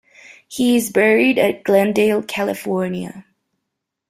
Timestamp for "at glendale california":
1.37-3.23